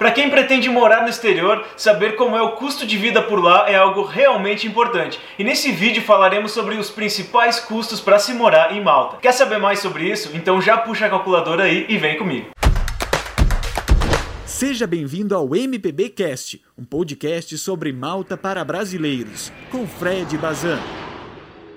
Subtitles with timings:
[0.00, 3.68] Para quem pretende morar no exterior, saber como é o custo de vida por lá
[3.68, 5.20] é algo realmente importante.
[5.38, 9.18] E nesse vídeo falaremos sobre os principais custos para se morar em Malta.
[9.18, 10.30] Quer saber mais sobre isso?
[10.32, 12.48] Então já puxa a calculadora aí e vem comigo.
[14.46, 20.78] Seja bem-vindo ao MPB Cast, um podcast sobre Malta para brasileiros, com Fred Bazan.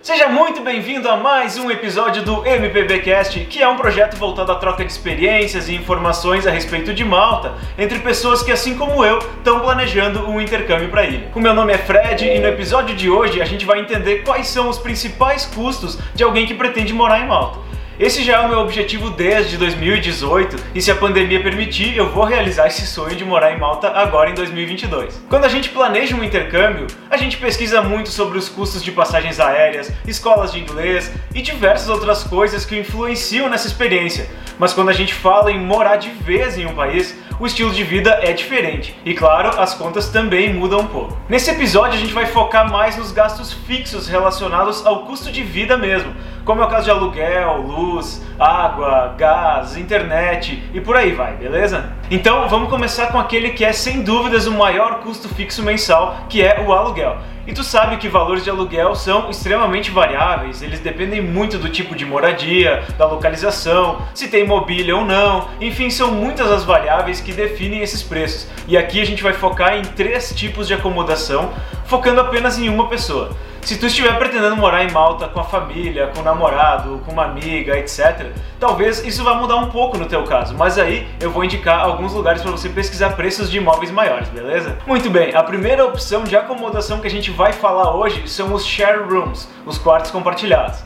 [0.04, 4.55] Seja muito bem-vindo a mais um episódio do MPBcast, que é um projeto voltado à
[4.55, 9.20] troca de experiências e informações a respeito de Malta entre pessoas que, assim como eu,
[9.20, 11.31] estão planejando um intercâmbio para a ilha.
[11.34, 14.47] O meu nome é Fred e no episódio de hoje a gente vai entender quais
[14.47, 17.62] são os principais custos de alguém que pretende morar em Malta.
[17.99, 22.23] Esse já é o meu objetivo desde 2018 e se a pandemia permitir, eu vou
[22.23, 25.21] realizar esse sonho de morar em Malta agora em 2022.
[25.29, 29.39] Quando a gente planeja um intercâmbio, a gente pesquisa muito sobre os custos de passagens
[29.39, 34.27] aéreas, escolas de inglês e diversas outras coisas que influenciam nessa experiência.
[34.57, 37.84] Mas quando a gente fala em morar de vez em um país, o estilo de
[37.84, 38.96] vida é diferente.
[39.04, 41.18] E claro, as contas também mudam um pouco.
[41.28, 45.78] Nesse episódio a gente vai focar mais nos gastos fixos relacionados ao custo de vida
[45.78, 46.14] mesmo
[46.45, 51.92] como é o caso de aluguel, luz, água, gás, internet e por aí vai, beleza?
[52.09, 56.42] Então vamos começar com aquele que é sem dúvidas o maior custo fixo mensal, que
[56.42, 57.17] é o aluguel.
[57.45, 61.94] E tu sabe que valores de aluguel são extremamente variáveis, eles dependem muito do tipo
[61.94, 67.34] de moradia, da localização, se tem mobília ou não, enfim, são muitas as variáveis que
[67.34, 68.47] definem esses preços.
[68.66, 71.52] E aqui a gente vai focar em três tipos de acomodação,
[71.86, 73.36] focando apenas em uma pessoa.
[73.66, 77.23] Se tu estiver pretendendo morar em Malta com a família, com o namorado, com uma
[77.23, 81.45] amiga, etc., talvez isso vá mudar um pouco no teu caso, mas aí eu vou
[81.45, 84.78] indicar alguns lugares para você pesquisar preços de imóveis maiores, beleza?
[84.86, 88.66] Muito bem, a primeira opção de acomodação que a gente vai falar hoje são os
[88.66, 90.84] share rooms, os quartos compartilhados.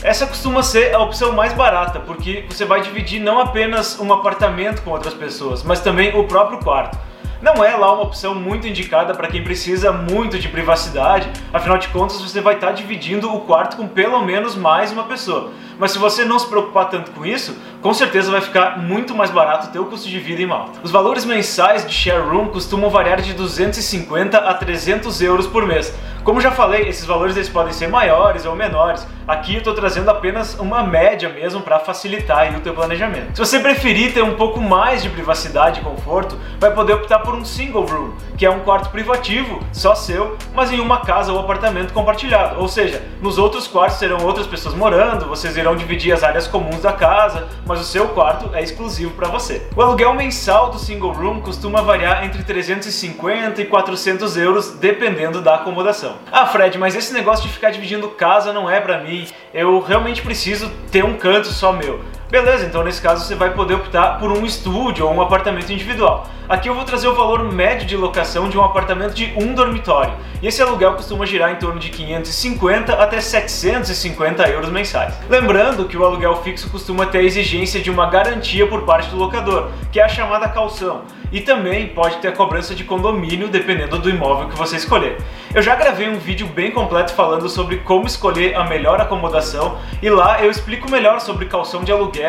[0.00, 4.82] Essa costuma ser a opção mais barata, porque você vai dividir não apenas um apartamento
[4.82, 6.96] com outras pessoas, mas também o próprio quarto
[7.42, 11.88] não é lá uma opção muito indicada para quem precisa muito de privacidade, afinal de
[11.88, 15.50] contas você vai estar tá dividindo o quarto com pelo menos mais uma pessoa.
[15.80, 19.30] Mas se você não se preocupar tanto com isso, com certeza vai ficar muito mais
[19.30, 20.78] barato o teu custo de vida em Malta.
[20.82, 25.90] Os valores mensais de share room costumam variar de 250 a 300 euros por mês.
[26.22, 29.06] Como já falei, esses valores eles podem ser maiores ou menores.
[29.26, 33.34] Aqui eu estou trazendo apenas uma média mesmo para facilitar o teu planejamento.
[33.34, 37.34] Se você preferir ter um pouco mais de privacidade e conforto, vai poder optar por
[37.34, 41.38] um single room, que é um quarto privativo, só seu, mas em uma casa ou
[41.38, 42.60] apartamento compartilhado.
[42.60, 46.80] Ou seja, nos outros quartos serão outras pessoas morando, vocês irão dividir as áreas comuns
[46.80, 49.62] da casa, mas o seu quarto é exclusivo para você.
[49.74, 55.56] O aluguel mensal do single room costuma variar entre 350 e 400 euros, dependendo da
[55.56, 56.16] acomodação.
[56.30, 59.26] Ah, Fred, mas esse negócio de ficar dividindo casa não é para mim.
[59.52, 62.00] Eu realmente preciso ter um canto só meu.
[62.30, 66.28] Beleza, então nesse caso você vai poder optar por um estúdio ou um apartamento individual.
[66.48, 70.12] Aqui eu vou trazer o valor médio de locação de um apartamento de um dormitório.
[70.40, 75.14] E esse aluguel costuma girar em torno de 550 até 750 euros mensais.
[75.28, 79.16] Lembrando que o aluguel fixo costuma ter a exigência de uma garantia por parte do
[79.16, 81.02] locador, que é a chamada calção.
[81.32, 85.18] E também pode ter a cobrança de condomínio dependendo do imóvel que você escolher.
[85.54, 90.08] Eu já gravei um vídeo bem completo falando sobre como escolher a melhor acomodação e
[90.08, 92.19] lá eu explico melhor sobre calção de aluguel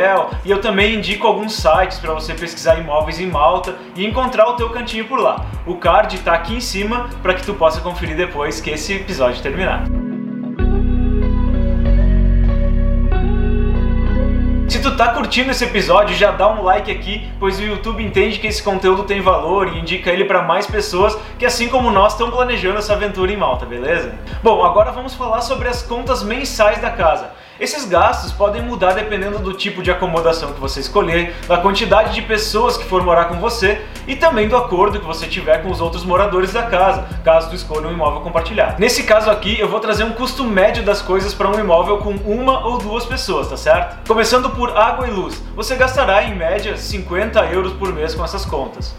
[0.46, 4.56] e eu também indico alguns sites para você pesquisar imóveis em Malta e encontrar o
[4.56, 5.46] teu cantinho por lá.
[5.66, 9.42] O card está aqui em cima para que tu possa conferir depois que esse episódio
[9.42, 9.84] terminar.
[15.02, 18.62] Tá curtindo esse episódio, já dá um like aqui, pois o YouTube entende que esse
[18.62, 22.78] conteúdo tem valor e indica ele para mais pessoas que, assim como nós, estão planejando
[22.78, 24.14] essa aventura em Malta, beleza?
[24.44, 27.32] Bom, agora vamos falar sobre as contas mensais da casa.
[27.62, 32.24] Esses gastos podem mudar dependendo do tipo de acomodação que você escolher, da quantidade de
[32.24, 35.80] pessoas que for morar com você e também do acordo que você tiver com os
[35.80, 38.78] outros moradores da casa, caso tu escolha um imóvel compartilhado.
[38.80, 42.14] Nesse caso aqui, eu vou trazer um custo médio das coisas para um imóvel com
[42.26, 44.08] uma ou duas pessoas, tá certo?
[44.08, 48.44] Começando por água e luz, você gastará em média 50 euros por mês com essas
[48.44, 48.94] contas.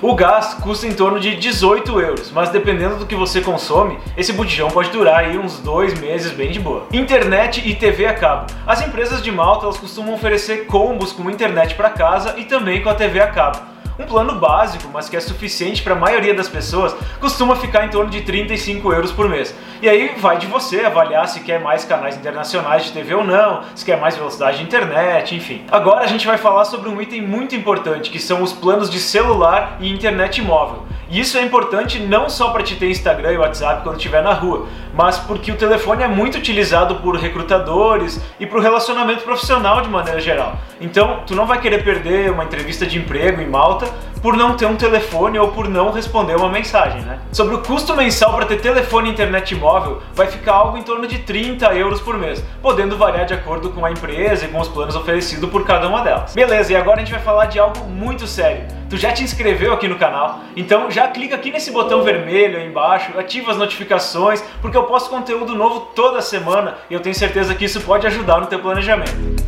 [0.00, 4.32] O gás custa em torno de 18 euros, mas dependendo do que você consome, esse
[4.32, 6.86] botijão pode durar aí uns dois meses bem de boa.
[6.92, 8.52] Internet e TV a cabo.
[8.66, 12.88] As empresas de Malta elas costumam oferecer combos com internet para casa e também com
[12.88, 13.73] a TV a cabo.
[13.96, 17.90] Um plano básico, mas que é suficiente para a maioria das pessoas, costuma ficar em
[17.90, 19.54] torno de 35 euros por mês.
[19.80, 23.62] E aí vai de você avaliar se quer mais canais internacionais de TV ou não,
[23.72, 25.64] se quer mais velocidade de internet, enfim.
[25.70, 28.98] Agora a gente vai falar sobre um item muito importante, que são os planos de
[28.98, 30.84] celular e internet móvel.
[31.08, 34.32] E isso é importante não só para te ter Instagram e WhatsApp quando estiver na
[34.32, 39.82] rua, mas porque o telefone é muito utilizado por recrutadores e para o relacionamento profissional
[39.82, 40.58] de maneira geral.
[40.80, 44.56] Então, tu não vai querer perder uma entrevista de emprego em Malta Malta por não
[44.56, 47.18] ter um telefone ou por não responder uma mensagem, né?
[47.30, 51.06] Sobre o custo mensal para ter telefone e internet móvel, vai ficar algo em torno
[51.06, 54.68] de 30 euros por mês, podendo variar de acordo com a empresa e com os
[54.68, 56.32] planos oferecidos por cada uma delas.
[56.32, 58.64] Beleza, e agora a gente vai falar de algo muito sério.
[58.88, 60.40] Tu já te inscreveu aqui no canal?
[60.56, 65.10] Então já clica aqui nesse botão vermelho aí embaixo, ativa as notificações, porque eu posto
[65.10, 69.44] conteúdo novo toda semana e eu tenho certeza que isso pode ajudar no teu planejamento.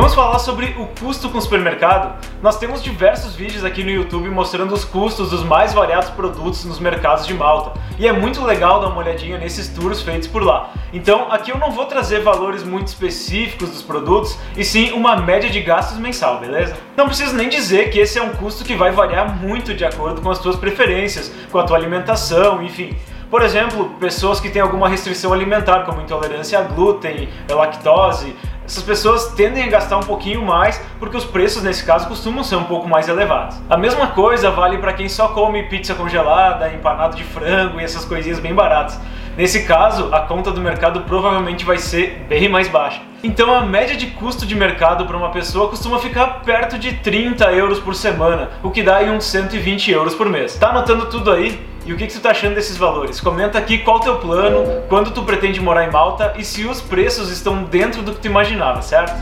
[0.00, 2.18] Vamos falar sobre o custo com o supermercado?
[2.42, 6.80] Nós temos diversos vídeos aqui no YouTube mostrando os custos dos mais variados produtos nos
[6.80, 7.78] mercados de Malta.
[7.98, 10.72] E é muito legal dar uma olhadinha nesses tours feitos por lá.
[10.90, 15.50] Então, aqui eu não vou trazer valores muito específicos dos produtos, e sim uma média
[15.50, 16.74] de gastos mensal, beleza?
[16.96, 20.22] Não preciso nem dizer que esse é um custo que vai variar muito de acordo
[20.22, 22.96] com as tuas preferências, com a tua alimentação, enfim.
[23.30, 28.34] Por exemplo, pessoas que têm alguma restrição alimentar, como intolerância a glúten, lactose,
[28.66, 32.56] essas pessoas tendem a gastar um pouquinho mais porque os preços nesse caso costumam ser
[32.56, 33.56] um pouco mais elevados.
[33.70, 38.04] A mesma coisa vale para quem só come pizza congelada, empanado de frango e essas
[38.04, 39.00] coisinhas bem baratas.
[39.36, 43.00] Nesse caso, a conta do mercado provavelmente vai ser bem mais baixa.
[43.22, 47.52] Então a média de custo de mercado para uma pessoa costuma ficar perto de 30
[47.52, 50.56] euros por semana, o que dá aí uns 120 euros por mês.
[50.56, 51.69] Tá anotando tudo aí?
[51.86, 53.20] E o que, que tu tá achando desses valores?
[53.20, 56.80] Comenta aqui qual o teu plano, quando tu pretende morar em Malta e se os
[56.80, 59.14] preços estão dentro do que tu imaginava, certo?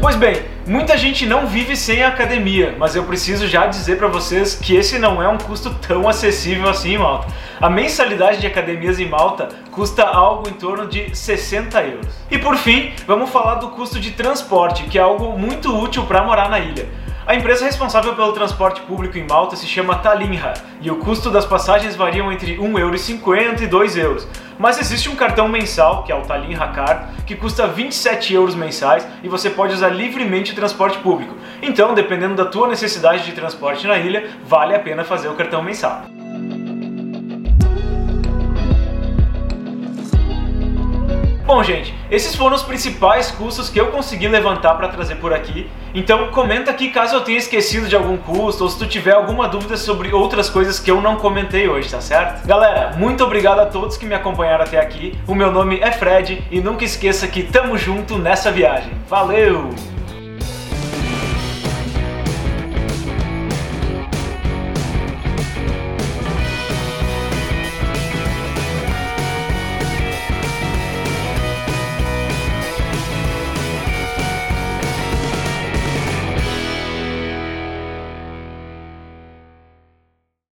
[0.00, 4.56] Pois bem, muita gente não vive sem academia, mas eu preciso já dizer para vocês
[4.56, 7.28] que esse não é um custo tão acessível assim Malta.
[7.60, 12.08] A mensalidade de academias em Malta custa algo em torno de 60 euros.
[12.28, 16.24] E por fim, vamos falar do custo de transporte, que é algo muito útil para
[16.24, 16.88] morar na ilha.
[17.32, 20.52] A empresa responsável pelo transporte público em Malta se chama Talinha
[20.82, 24.28] e o custo das passagens variam entre 1,50€ e 2 euros.
[24.58, 29.08] Mas existe um cartão mensal, que é o Talinha Card, que custa 27 euros mensais
[29.22, 31.34] e você pode usar livremente transporte público.
[31.62, 35.62] Então, dependendo da tua necessidade de transporte na ilha, vale a pena fazer o cartão
[35.62, 36.02] mensal.
[41.52, 45.68] Bom, gente, esses foram os principais custos que eu consegui levantar para trazer por aqui.
[45.94, 49.46] Então, comenta aqui caso eu tenha esquecido de algum custo ou se tu tiver alguma
[49.46, 52.46] dúvida sobre outras coisas que eu não comentei hoje, tá certo?
[52.46, 55.14] Galera, muito obrigado a todos que me acompanharam até aqui.
[55.26, 58.90] O meu nome é Fred e nunca esqueça que tamo junto nessa viagem.
[59.06, 59.91] Valeu!